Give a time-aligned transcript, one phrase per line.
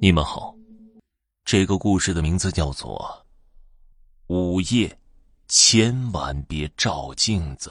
[0.00, 0.54] 你们好，
[1.44, 3.26] 这个故事的名字叫做
[4.32, 4.96] 《午夜
[5.48, 7.68] 千万别照镜子》。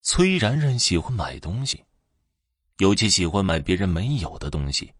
[0.00, 1.84] 崔然然喜欢买东西，
[2.78, 4.90] 尤其喜欢买别人没有的东西。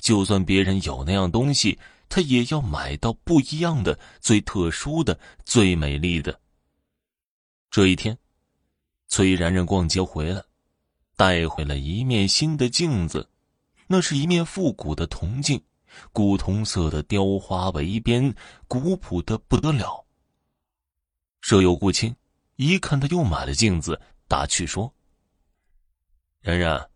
[0.00, 1.78] 就算别人有那样东西，
[2.10, 6.38] 他也要买到不一样的、最特殊的、最美丽的。
[7.70, 8.18] 这一天，
[9.08, 10.44] 崔然然逛街回来，
[11.16, 13.26] 带回了一面新的镜子。
[13.90, 15.60] 那是一面复古的铜镜，
[16.12, 18.34] 古铜色的雕花围边，
[18.68, 20.04] 古朴的不得了。
[21.40, 22.14] 舍友顾青
[22.56, 23.98] 一看他又买了镜子，
[24.28, 24.92] 打趣说
[26.42, 26.90] ：“然然，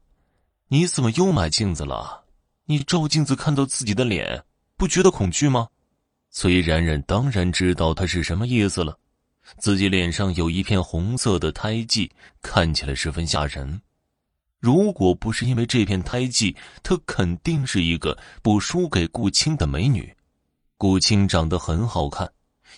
[0.68, 2.24] 你怎么又买镜子了？
[2.66, 4.44] 你照镜子看到自己的脸，
[4.76, 5.68] 不觉得恐惧吗？”
[6.30, 8.98] 崔然然当然知道他是什么意思了，
[9.58, 12.10] 自己脸上有一片红色的胎记，
[12.42, 13.80] 看起来十分吓人。
[14.62, 20.14] 如果不是因为这片胎记，她肯定是一个不输给顾青的美女。
[20.78, 22.30] 顾青长得很好看，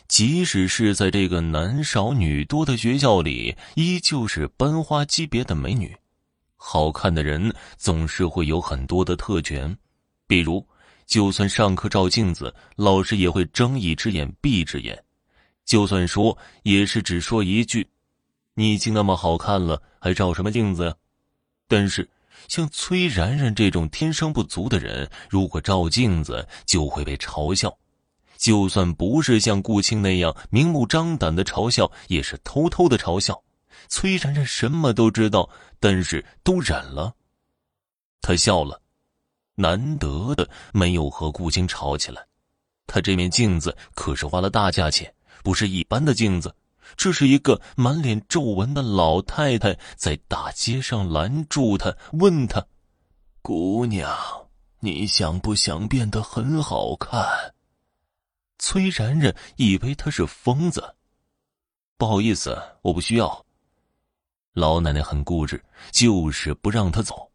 [0.08, 5.94] 即使是在这个男少女多的学校里，依旧是班花级别的美女。
[6.56, 9.76] 好看的人总是会有很多的特权，
[10.26, 10.66] 比如，
[11.04, 14.98] 就算上课照镜子，老师也会睁一只眼闭一只眼，
[15.66, 17.86] 就算说，也是只说一句
[18.56, 20.94] ：“你已经那么好看了，还照什么镜子呀？”
[21.76, 22.08] 但是，
[22.46, 27.76] 像崔然然这种天生不足的人，如果照镜子就会被嘲笑。
[28.36, 33.42] 就算不是像顾青那样明目张胆的嘲笑，也是偷偷的嘲笑。
[33.88, 37.12] 崔然然什么都知道，但是都忍了。
[38.20, 38.80] 他笑了，
[39.56, 42.24] 难得的没有和顾青吵起来。
[42.86, 46.54] 他这面镜子可是花了大价钱，不是一般的镜子。
[46.96, 52.66] 这是一个满脸皱纹的老太太在大街上拦住他，问他
[53.42, 54.10] ：“姑娘，
[54.80, 57.54] 你想不想变得很好看？”
[58.58, 60.94] 崔然然以为他是疯子，
[61.98, 63.44] 不好意思，我不需要。
[64.52, 67.30] 老奶奶很固执，就是不让他走。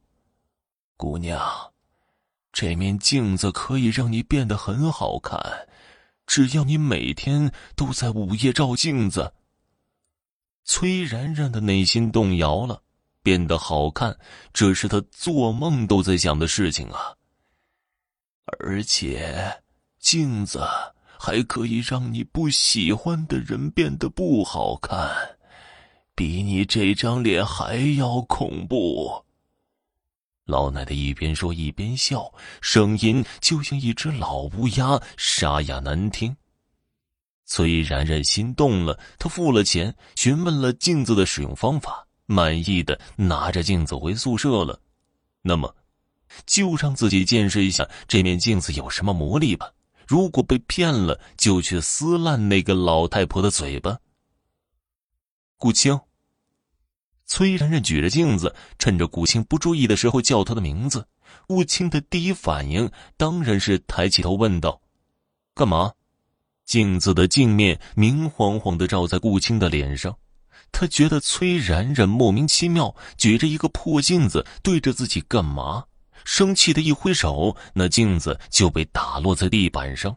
[0.96, 1.40] 姑娘，
[2.54, 5.68] 这面镜子可以让你变得很好看，
[6.26, 9.34] 只要你每天都在午夜照镜子。
[10.64, 12.81] 崔然然的内心动摇了，
[13.24, 14.18] 变得好看，
[14.53, 17.16] 这是他做梦都在想的事情啊。
[18.59, 19.62] 而且，
[20.00, 20.66] 镜子
[21.19, 25.38] 还可以让你不喜欢的人变得不好看，
[26.16, 29.24] 比你这张脸还要恐怖。
[30.46, 36.36] 老奶奶一边说一边笑，声音就像一只老乌鸦，沙哑难听。
[37.52, 44.80] 崔然然心动了，她付了钱，询问了镜子的使用方法，满意的拿着镜子回宿舍了。
[45.42, 45.76] 那么，
[46.46, 49.72] 就让自己见识一下这面镜子有什么魔力吧。
[50.08, 53.98] 如果被骗了，就去撕烂那个老太婆的嘴巴。
[55.58, 56.00] 顾青，
[57.26, 61.08] 崔然然举着镜子，趁着顾青不注意的时候叫他的名字。
[61.48, 64.80] 顾青的第一反应当然是抬起头问道
[65.56, 65.94] ：“干嘛？”
[66.69, 70.16] 镜子的镜面明晃晃的照在顾青的脸上，
[70.72, 75.84] 他觉得崔然然莫名其妙，举着一个破镜子对着自己干嘛？
[76.25, 80.16] 生气的一挥手，那镜子就被打落在地板上。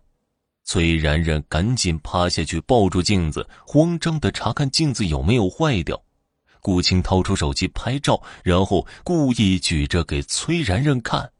[0.62, 6.04] 崔然然赶紧趴下去抱住镜子，慌张的查看镜子有没有坏掉。
[6.60, 11.32] 顾青掏出手机拍照，然后故意举着给崔然然看。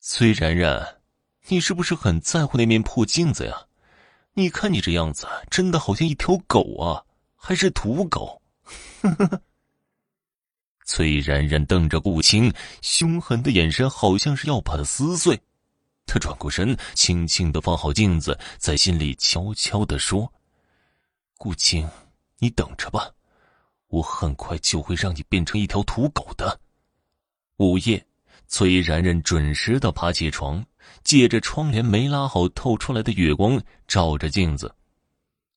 [0.00, 1.02] 崔然然，
[1.48, 3.54] 你是不是很在乎那面破镜子呀？
[4.36, 7.04] 你看你这样子，真的好像一条狗啊，
[7.36, 8.42] 还是土狗。
[9.00, 9.40] 呵呵呵
[10.84, 12.52] 崔然然瞪着顾青，
[12.82, 15.40] 凶狠的眼神好像是要把他撕碎。
[16.04, 20.30] 他转过身，轻轻的放好镜子，在心里悄悄的说
[21.38, 21.88] ：“顾青，
[22.38, 23.10] 你等着吧，
[23.86, 26.60] 我很快就会让你变成一条土狗的。”
[27.56, 28.04] 午夜，
[28.48, 30.66] 崔然然准时的爬起床。
[31.02, 34.74] 借着窗帘没拉好透出来的月光，照着镜子，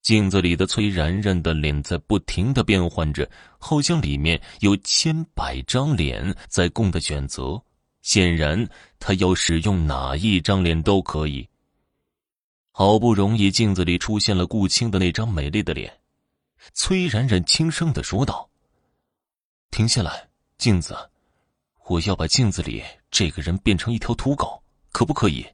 [0.02, 7.62] 镜子里的崔然然的脸在不停的变换着，好像里面有千百张脸在供的选择。
[8.04, 8.66] 显然，
[9.00, 11.46] 他要使用哪一张脸都可以。
[12.72, 15.92] 好不容易，镜子里出现了顾青的那张美丽的脸，
[16.74, 18.50] 崔然然轻声的说道
[19.72, 20.96] ：“停下来，镜子，
[21.88, 22.82] 我要把镜子里
[23.12, 24.64] 这个人变成一条土狗。”
[24.98, 25.46] 可不可以？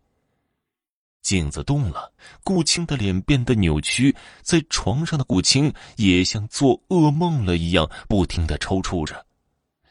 [1.21, 2.09] 镜子动了，
[2.45, 9.25] 顾青的脸变得扭曲，在床上的顾青也像做噩梦了一样，不停的抽搐着。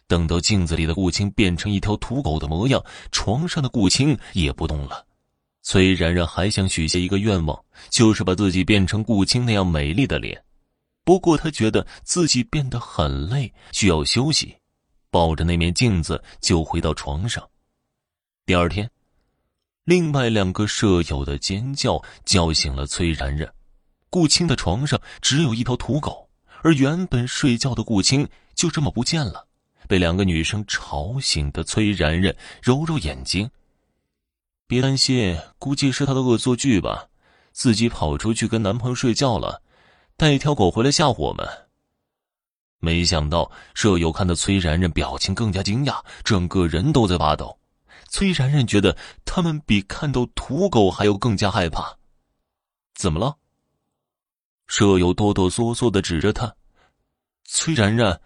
[0.06, 5.06] 等到镜子里的顾青变成一条土狗的模样，床上的顾青也不动了。
[5.60, 10.42] 崔然然还想许下一个愿望，就是把自己变成顾青那样美丽的脸。
[11.04, 14.56] 不过他觉得自己变得很累，需要休息，
[15.10, 17.46] 抱着那面镜子就回到床上。
[18.46, 18.90] 第二天，
[19.84, 23.52] 另外两个舍友的尖叫叫醒了崔然然。
[24.08, 26.28] 顾青的床上只有一条土狗，
[26.62, 29.48] 而原本睡觉的顾青就这么不见了。
[29.88, 33.50] 被两个女生吵醒的崔然然揉揉眼睛，
[34.68, 37.08] 别担心，估计是她的恶作剧吧，
[37.52, 39.62] 自己跑出去跟男朋友睡觉了，
[40.16, 41.46] 带一条狗回来吓唬我们。
[42.78, 47.58] 没想到舍友看到崔然然表情更加惊讶，整个人都在发抖。
[48.12, 48.94] 崔然然觉得
[49.24, 51.96] 他们比看到土狗还要更加害怕。
[52.94, 53.38] 怎么了？
[54.66, 56.54] 舍友哆哆嗦嗦的指着他
[57.48, 58.20] ：“崔然然，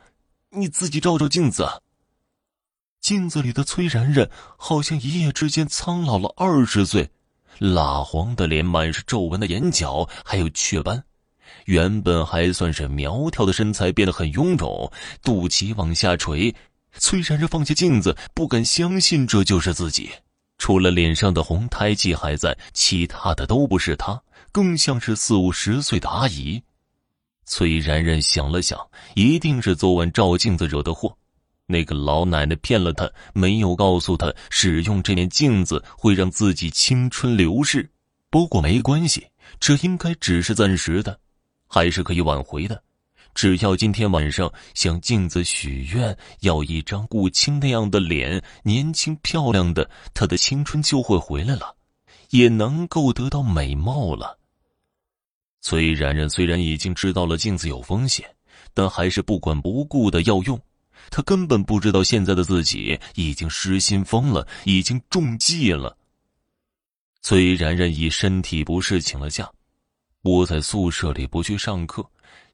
[0.51, 1.83] 你自己照照镜子。”
[3.01, 4.29] 镜子里的崔然然
[4.59, 7.09] 好像一夜之间苍老了二十岁，
[7.61, 11.05] 蜡黄的脸，满是皱纹的眼角，还有雀斑。
[11.67, 14.91] 原本还算是苗条的身材变得很臃肿，
[15.23, 16.53] 肚脐往下垂。
[16.99, 20.11] 崔然然放下镜子，不敢相信这就是自己。
[20.59, 24.23] 除了脸上的红胎记还在，其他的都不是他。
[24.53, 26.63] 更像是四五十岁的阿姨，
[27.45, 28.79] 崔然然想了想，
[29.15, 31.15] 一定是昨晚照镜子惹的祸。
[31.67, 37.91] 那个老奶奶骗了她，没有告诉她使用这面镜子会让自己青春流逝。
[38.31, 39.27] 不过没关系，
[39.61, 41.21] 这应该只是暂时的，
[41.67, 42.83] 还是可以挽回的。
[43.37, 51.77] 只要今天晚上向镜子许愿，要一张顾青那样的脸，年轻漂亮的，她的青春就会回来了，
[52.31, 54.39] 也能够得到美貌了。
[55.61, 58.27] 崔然然虽然已经知道了镜子有风险，
[58.73, 60.59] 但还是不管不顾的要用。
[61.11, 65.95] 他根本不知道现在的自己已经失心疯了，已经中计了。
[67.21, 69.47] 崔然然以身体不适请了假，
[70.23, 72.03] 窝在宿舍里不去上课，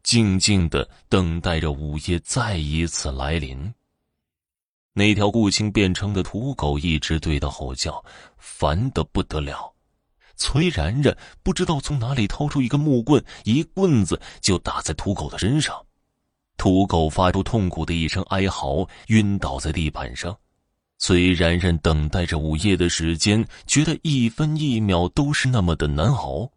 [0.03, 3.73] 静静的等待着午夜再一次来临。
[4.95, 8.05] 那条顾青变成的土狗一直对他吼叫，
[8.37, 9.73] 烦得不得了。
[10.37, 15.75] 崔然然不知道从哪里掏出一根木棍，一棍子就打在土狗的身上。
[16.57, 20.37] 土狗发出痛苦的一声哀嚎，晕倒在地板上。
[20.99, 26.51] 崔然然等待着午夜的时间，觉得一分一秒都是那么的难熬。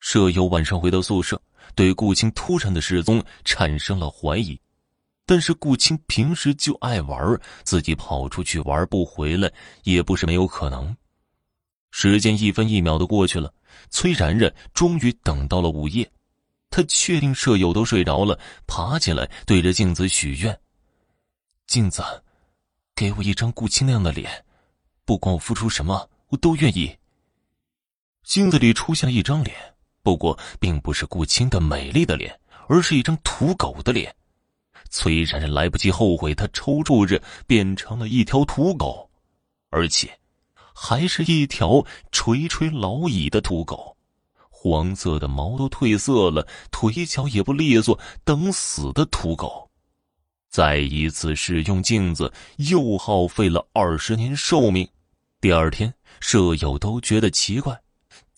[0.00, 1.40] 舍友晚上回到宿舍，
[1.74, 4.60] 对顾青突然的失踪产生了怀疑，
[5.26, 9.52] 但是顾青平时就爱玩，自己跑出去玩不回来
[9.82, 10.96] 也不是没有可能。
[11.90, 13.52] 时间一分一秒的过去了，
[13.90, 16.10] 崔然然终于等到了午夜。
[16.70, 18.36] 他确定舍友都睡着了，
[18.66, 20.60] 爬起来对着镜子许愿
[21.68, 22.02] ：“镜子，
[22.96, 24.44] 给我一张顾青那样的脸，
[25.04, 26.98] 不管我付出什么，我都愿意。”
[28.26, 29.73] 镜子里出现了一张脸，
[30.04, 34.14] 不过并不是顾青的美丽的脸，而是一张土狗的脸。
[34.90, 39.10] 崔然然来不及后悔，他抽搐着变成了一条土狗，
[39.70, 40.16] 而且。
[40.76, 43.96] 还是一条垂垂老矣的土狗，
[44.50, 49.70] 黄色的毛都褪色了，腿脚也不利索，等死的土狗。
[50.50, 54.86] 再一次使用镜子，又耗费了二十年寿命。
[55.40, 57.80] 第二天，舍友都觉得奇怪，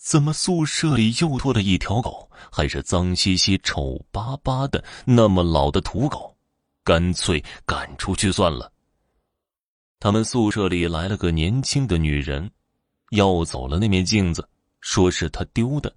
[0.07, 6.33] 怎么宿舍里又多了一条狗，还是脏兮兮、丑巴巴的那么老的土狗？
[6.81, 8.71] 干脆赶出去算了。
[9.99, 12.49] 他们宿舍里来了个年轻的女人，
[13.09, 14.47] 要走了那面镜子，
[14.79, 15.93] 说是她丢的。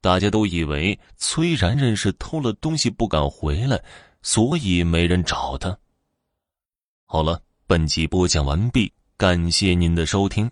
[0.00, 3.84] 大家都以为崔然然是偷了东西不敢回来，
[4.22, 5.78] 所以没人找她。
[7.04, 10.50] 好了，本集播讲完毕，感谢您的收听。